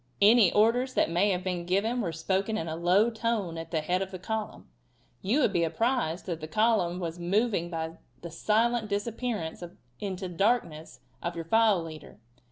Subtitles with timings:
[0.19, 3.81] Any orders that may have been given were spoken in a low tone at the
[3.81, 4.67] head of the column.
[5.21, 9.63] You would be apprised that the column was moving by the silent disappearance
[9.99, 12.17] in the darkness of your file leader.